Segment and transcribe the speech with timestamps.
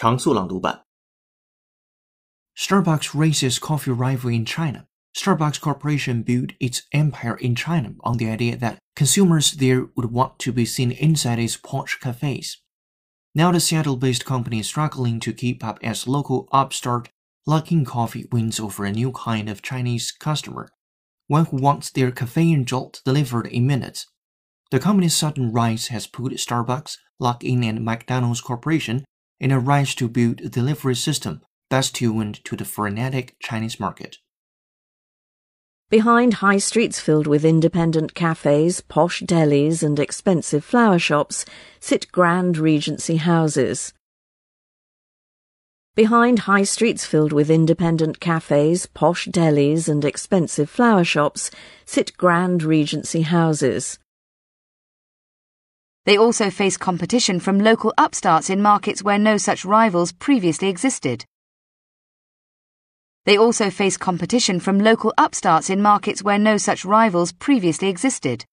[0.00, 0.84] 常速朗读版。
[2.56, 4.86] Starbucks raises coffee rival in China.
[5.16, 10.38] Starbucks Corporation built its empire in China on the idea that consumers there would want
[10.38, 12.58] to be seen inside its posh cafes.
[13.34, 17.08] Now the Seattle-based company is struggling to keep up as local upstart
[17.46, 20.68] Luckin Coffee wins over a new kind of Chinese customer,
[21.28, 24.06] one who wants their caffeine jolt delivered in minutes.
[24.70, 29.04] The company's sudden rise has put Starbucks, Luckin, and McDonald's Corporation
[29.41, 34.17] in a race to build a delivery system best tuned to the frenetic Chinese market.
[35.89, 41.43] Behind high streets filled with independent cafes, posh delis, and expensive flower shops
[41.79, 43.93] sit grand Regency houses.
[45.95, 51.51] Behind high streets filled with independent cafes, posh delis, and expensive flower shops
[51.85, 53.97] sit grand Regency houses.
[56.05, 61.25] They also face competition from local upstarts in markets where no such rivals previously existed.
[63.25, 68.45] They also face competition from local upstarts in markets where no such rivals previously existed.